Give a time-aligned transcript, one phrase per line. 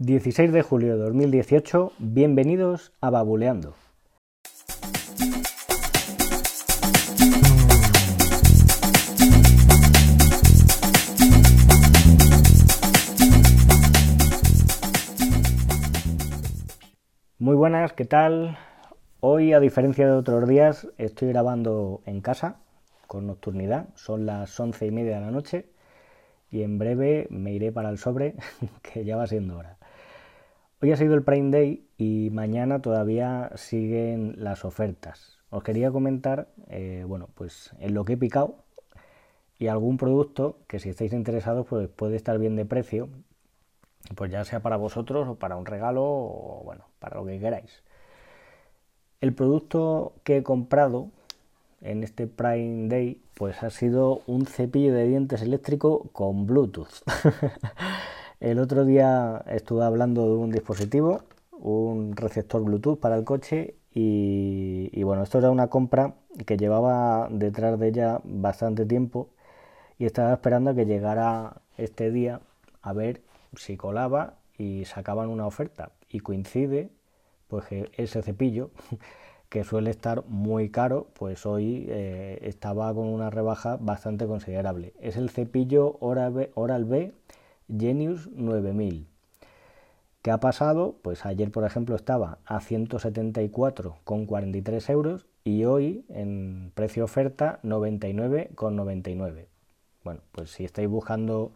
[0.00, 3.74] 16 de julio de 2018, bienvenidos a Babuleando.
[17.40, 18.56] Muy buenas, ¿qué tal?
[19.18, 22.60] Hoy, a diferencia de otros días, estoy grabando en casa
[23.08, 23.88] con nocturnidad.
[23.96, 25.66] Son las once y media de la noche
[26.52, 28.36] y en breve me iré para el sobre,
[28.82, 29.77] que ya va siendo hora.
[30.80, 35.40] Hoy ha sido el Prime Day y mañana todavía siguen las ofertas.
[35.50, 38.62] Os quería comentar, eh, bueno, pues en lo que he picado
[39.58, 43.08] y algún producto que si estáis interesados pues puede estar bien de precio,
[44.14, 47.82] pues ya sea para vosotros o para un regalo o bueno, para lo que queráis.
[49.20, 51.10] El producto que he comprado
[51.80, 57.02] en este Prime Day pues ha sido un cepillo de dientes eléctrico con Bluetooth.
[58.40, 65.02] El otro día estuve hablando de un dispositivo, un receptor Bluetooth para el coche y,
[65.02, 66.14] bueno, esto era una compra
[66.46, 69.30] que llevaba detrás de ella bastante tiempo
[69.98, 72.40] y estaba esperando a que llegara este día
[72.80, 73.22] a ver
[73.56, 75.90] si colaba y sacaban una oferta.
[76.08, 76.90] Y coincide
[77.48, 78.70] pues que ese cepillo
[79.48, 84.92] que suele estar muy caro pues hoy eh, estaba con una rebaja bastante considerable.
[85.00, 87.12] Es el cepillo Oral B
[87.68, 89.08] Genius 9000.
[90.22, 90.96] ¿Qué ha pasado?
[91.02, 99.46] Pues ayer, por ejemplo, estaba a 174,43 euros y hoy en precio oferta 99,99.
[100.04, 101.52] Bueno, pues si estáis buscando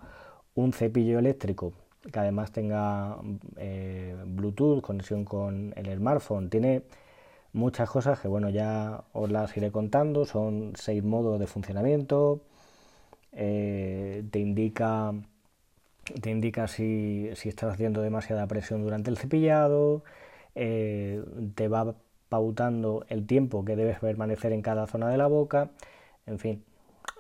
[0.55, 1.75] un cepillo eléctrico
[2.11, 3.19] que además tenga
[3.57, 6.83] eh, Bluetooth, conexión con el smartphone, tiene
[7.53, 12.43] muchas cosas que bueno ya os las iré contando, son seis modos de funcionamiento,
[13.33, 15.15] eh, te indica
[16.21, 20.05] te indica si, estás haciendo demasiada presión durante el cepillado,
[20.55, 21.23] eh,
[21.55, 21.95] te va
[22.29, 25.71] pautando el tiempo que debes permanecer en cada zona de la boca,
[26.27, 26.65] en fin,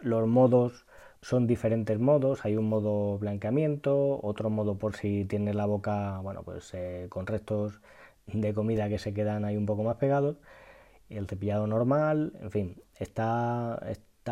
[0.01, 0.87] los modos
[1.21, 6.43] son diferentes modos, hay un modo blanqueamiento, otro modo por si tienes la boca, bueno,
[6.43, 7.81] pues eh, con restos
[8.27, 10.37] de comida que se quedan ahí un poco más pegados,
[11.11, 13.81] el cepillado normal, en fin, está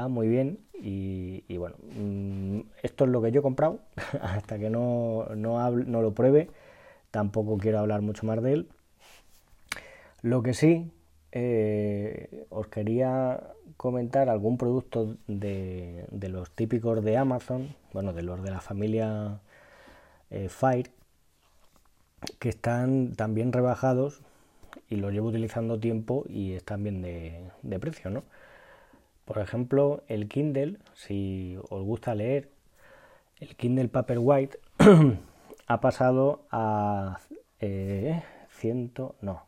[0.08, 3.80] muy bien y, bueno, mm, esto es lo que yo he comprado,
[4.22, 6.48] hasta que no, no, no lo pruebe,
[7.10, 8.68] tampoco quiero hablar mucho más de él.
[10.22, 10.90] Lo que sí,
[11.32, 13.40] eh, os quería
[13.76, 19.40] comentar algún producto de, los típicos de Amazon, bueno, de los de la familia
[20.30, 20.90] eh, Fire,
[22.38, 24.20] que están también rebajados
[24.88, 28.22] y los llevo utilizando tiempo y están bien de precio, ¿no?
[29.30, 32.50] Por ejemplo, el Kindle, si os gusta leer,
[33.38, 34.58] el Kindle Paperwhite
[35.68, 37.20] ha pasado a
[37.60, 39.44] eh, 100, no,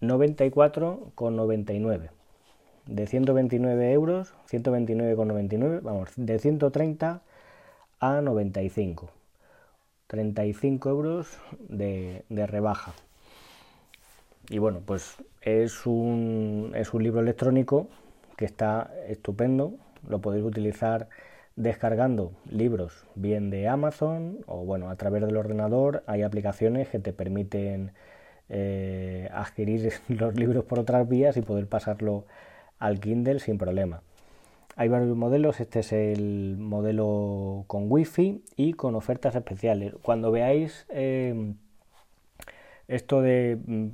[0.00, 2.10] 94,99.
[2.86, 7.22] De 129 euros, 129,99, vamos, de 130
[7.98, 9.10] a 95.
[10.06, 12.94] 35 euros de rebaja.
[14.50, 17.88] Y bueno, pues es un, es un libro electrónico
[18.36, 19.74] que está estupendo,
[20.08, 21.08] lo podéis utilizar
[21.56, 27.12] descargando libros bien de Amazon o bueno a través del ordenador hay aplicaciones que te
[27.12, 27.90] permiten
[28.48, 32.24] eh, adquirir los libros por otras vías y poder pasarlo
[32.78, 34.02] al Kindle sin problema.
[34.76, 39.94] Hay varios modelos, este es el modelo con wifi y con ofertas especiales.
[40.02, 41.54] Cuando veáis eh,
[42.86, 43.88] esto de mm,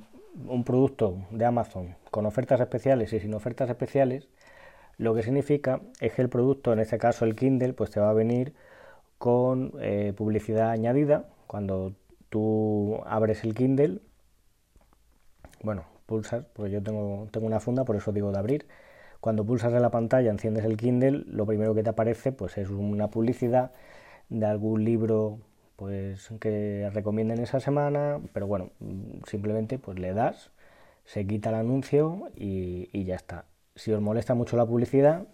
[0.46, 4.28] un producto de Amazon con ofertas especiales y sin ofertas especiales,
[4.96, 8.10] lo que significa es que el producto, en este caso el Kindle, pues te va
[8.10, 8.54] a venir
[9.18, 11.26] con eh, publicidad añadida.
[11.46, 11.94] Cuando
[12.30, 14.00] tú abres el Kindle,
[15.62, 18.66] bueno, pulsas, porque yo tengo, tengo una funda, por eso digo de abrir.
[19.20, 22.68] Cuando pulsas en la pantalla, enciendes el Kindle, lo primero que te aparece pues es
[22.70, 23.72] una publicidad
[24.28, 25.40] de algún libro
[25.76, 28.70] pues que recomienden esa semana, pero bueno,
[29.26, 30.50] simplemente pues le das,
[31.04, 33.44] se quita el anuncio y, ya está.
[33.75, 35.26] Si os molesta mucho la publicidad,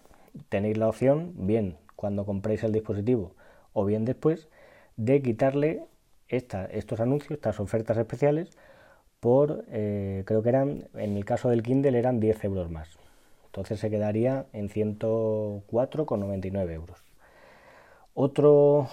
[0.49, 3.35] tenéis la opción, bien cuando compréis el dispositivo
[3.73, 4.49] o bien después,
[4.97, 5.85] de quitarle
[6.27, 8.57] estos anuncios, estas ofertas especiales,
[9.19, 12.89] por, eh, creo que eran, en el caso del Kindle eran 10 euros más.
[13.45, 17.03] Entonces se quedaría en 104,99 euros.
[18.13, 18.87] Otro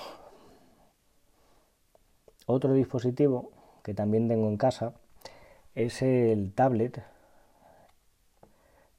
[2.49, 3.53] otro dispositivo
[3.83, 4.95] que también tengo en casa
[5.75, 7.03] es el tablet,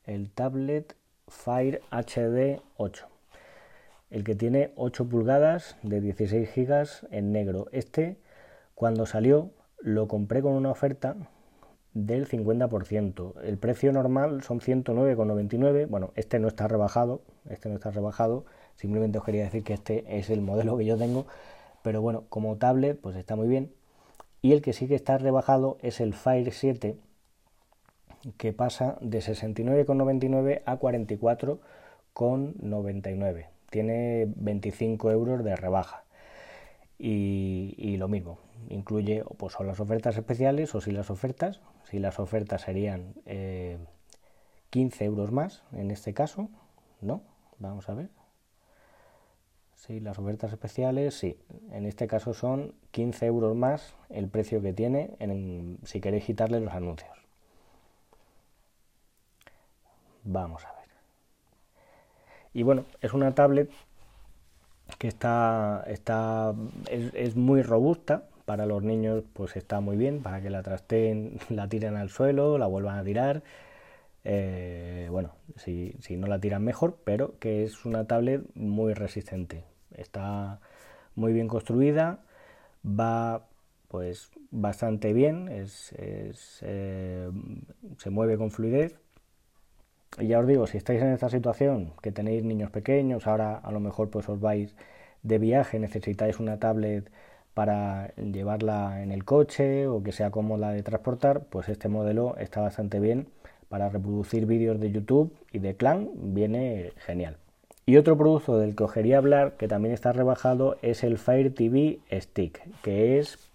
[0.06, 0.96] el tablet
[1.28, 3.08] Fire HD 8.
[4.12, 7.68] el que tiene 8 pulgadas de 16 gigas en negro.
[7.72, 8.18] Este,
[8.76, 11.16] cuando salió, lo compré con una oferta
[11.94, 13.42] del 50%.
[13.44, 15.88] El precio normal son 109,99.
[15.88, 18.46] Bueno, este no está rebajado, este no está rebajado.
[18.76, 21.28] Simplemente os quería decir que este es el modelo que yo tengo,
[21.84, 23.72] pero bueno, como tablet pues está muy bien.
[24.42, 26.96] Y el que sí que está rebajado es el Fire 7,
[28.38, 33.48] que pasa de 69,99 a 44,99.
[33.70, 36.04] Tiene 25 euros de rebaja.
[37.02, 42.20] Y, lo mismo, incluye pues, o las ofertas especiales o si las ofertas, si las
[42.20, 43.14] ofertas serían
[44.70, 46.50] 15 eh, euros más en este caso,
[47.00, 47.22] ¿no?
[47.58, 48.19] Vamos a ver.
[49.80, 51.38] Sí, las ofertas especiales, sí.
[51.72, 56.60] En este caso son 15 euros más el precio que tiene en, si queréis quitarle
[56.60, 57.10] los anuncios.
[60.26, 60.90] Vamos a ver.
[62.54, 63.70] Y bueno, es una tablet
[64.98, 66.54] que está, está
[66.90, 68.26] es, muy robusta.
[68.44, 72.58] Para los niños pues está muy bien, para que la trasteen, la tiren al suelo,
[72.58, 73.44] la vuelvan a tirar.
[74.32, 79.64] Eh, bueno, si, no la tiran mejor, pero que es una tablet muy resistente.
[79.96, 80.60] Está
[81.16, 82.20] muy bien construida,
[82.86, 83.48] va
[83.88, 86.32] pues bastante bien, eh,
[87.98, 89.00] se mueve con fluidez
[90.20, 93.72] y ya os digo, si estáis en esta situación, que tenéis niños pequeños, ahora a
[93.72, 94.76] lo mejor pues os vais
[95.24, 97.12] de viaje, necesitáis una tablet
[97.56, 102.62] para llevarla en el coche o que sea cómoda de transportar, pues este modelo está
[102.62, 103.28] bastante bien
[103.70, 107.38] para reproducir vídeos de YouTube y de Clan, viene genial.
[107.86, 111.54] Y otro producto del que os quería hablar, que también está rebajado, es el Fire
[111.54, 113.50] TV Stick, que es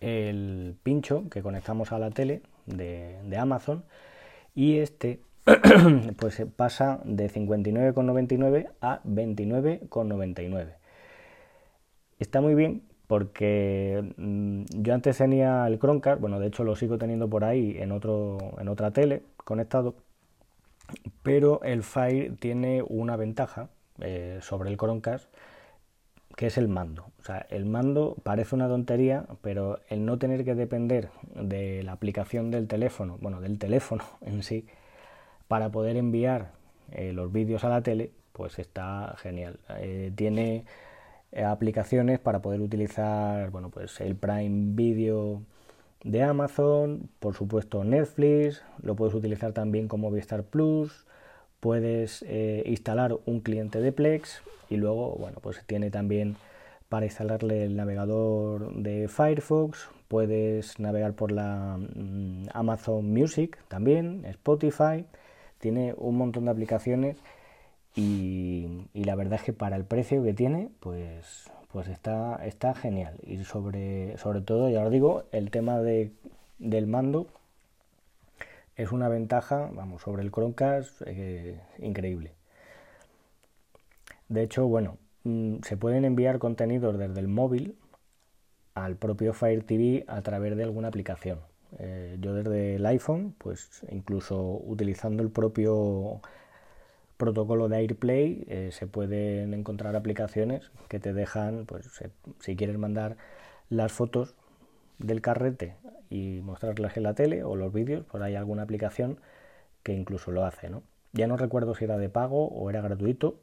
[0.00, 3.84] el pincho que conectamos a la tele de, Amazon
[4.54, 5.20] y este
[6.18, 10.74] pues pasa de 59,99 a 29,99.
[12.18, 16.98] Está muy bien porque mm, yo antes tenía el Chromecast, bueno, de hecho lo sigo
[16.98, 19.94] teniendo por ahí en, otro, en otra tele conectado,
[21.22, 23.68] pero el Fire tiene una ventaja
[24.00, 25.28] eh, sobre el Chromecast
[26.36, 27.06] que es el mando.
[27.20, 31.92] O sea, el mando parece una tontería, pero el no tener que depender de la
[31.92, 34.66] aplicación del teléfono, bueno, del teléfono en sí,
[35.48, 36.52] para poder enviar
[36.92, 39.58] eh, los vídeos a la tele, pues está genial.
[39.78, 40.64] Eh, tiene
[41.34, 45.42] aplicaciones para poder utilizar, bueno, pues el Prime Video
[46.02, 51.06] de Amazon, por supuesto Netflix, lo puedes utilizar también como Movistar Plus,
[51.60, 52.24] puedes
[52.66, 56.36] instalar un cliente de Plex y luego, bueno, pues tiene también
[56.88, 65.04] para instalarle el navegador de Firefox, puedes navegar por la mm, Amazon Music también, Spotify,
[65.58, 67.16] tiene un montón de aplicaciones
[67.96, 73.16] y, la verdad es que para el precio que tiene, pues, pues está, está genial.
[73.22, 76.12] Y sobre, sobre todo, ya os digo, el tema de,
[76.58, 77.26] del mando
[78.76, 82.32] es una ventaja, vamos, sobre el Chromecast eh, increíble.
[84.28, 87.76] De hecho, bueno, mm, se pueden enviar contenidos desde el móvil
[88.74, 91.38] al propio Fire TV a través de alguna aplicación.
[91.78, 96.20] Eh, yo desde el iPhone, pues incluso utilizando el propio
[97.16, 101.88] protocolo de AirPlay, eh, se pueden encontrar aplicaciones que te dejan, pues
[102.40, 103.16] si quieres mandar
[103.68, 104.34] las fotos
[104.98, 105.76] del carrete
[106.10, 109.20] y mostrarlas en la tele o los vídeos, pues hay alguna aplicación
[109.82, 110.82] que incluso lo hace, ¿no?
[111.12, 113.38] Ya no recuerdo si era de pago o era gratuito,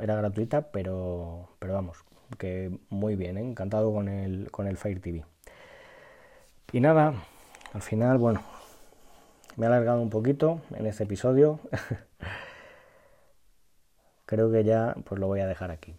[0.00, 1.98] era gratuita, pero, pero vamos,
[2.38, 3.40] que muy bien, ¿eh?
[3.40, 5.24] encantado con el, con el Fire TV.
[6.72, 7.14] Y nada,
[7.74, 8.42] al final, bueno,
[9.56, 11.60] me he alargado un poquito en este episodio.
[14.32, 15.94] Creo que ya pues lo voy a dejar aquí.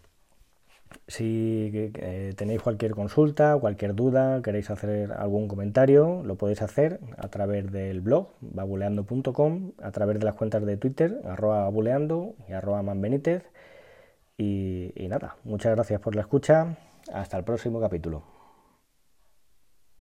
[1.06, 7.28] Si eh, tenéis cualquier consulta, cualquier duda, queréis hacer algún comentario, lo podéis hacer a
[7.28, 12.82] través del blog babuleando.com, a través de las cuentas de Twitter, arroba babuleando y arroba
[12.82, 13.44] manbenítez.
[14.36, 16.76] y nada, muchas gracias por la escucha.
[17.12, 18.33] Hasta el próximo capítulo.